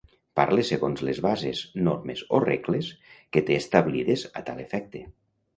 Parle 0.39 0.61
segons 0.69 1.03
les 1.09 1.19
bases, 1.25 1.61
normes 1.89 2.25
o 2.37 2.41
regles 2.45 2.89
que 3.37 3.45
té 3.51 3.61
establides 3.63 4.29
a 4.43 4.45
tal 4.49 4.65
efecte. 4.69 5.05